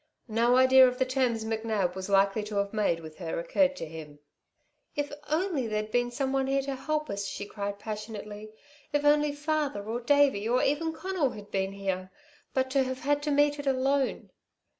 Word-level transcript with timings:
No 0.27 0.55
idea 0.55 0.87
of 0.87 0.97
the 0.97 1.05
terms 1.05 1.45
McNab 1.45 1.93
was 1.93 2.09
likely 2.09 2.41
to 2.45 2.55
have 2.55 2.73
made 2.73 3.01
with 3.01 3.19
her 3.19 3.37
occurred 3.37 3.75
to 3.75 3.85
him. 3.85 4.17
"If 4.95 5.11
only 5.29 5.67
there'd 5.67 5.91
been 5.91 6.09
someone 6.09 6.47
here 6.47 6.63
to 6.63 6.73
help 6.75 7.07
us," 7.07 7.27
she 7.27 7.45
cried 7.45 7.77
passionately. 7.77 8.49
"If 8.91 9.05
only 9.05 9.31
father, 9.31 9.83
or 9.83 10.01
Davey, 10.01 10.49
or 10.49 10.63
even 10.63 10.91
Conal, 10.91 11.29
had 11.29 11.51
been 11.51 11.73
here! 11.73 12.09
But 12.51 12.71
to 12.71 12.81
have 12.81 13.01
had 13.01 13.21
to 13.21 13.29
meet 13.29 13.59
it 13.59 13.67
alone." 13.67 14.31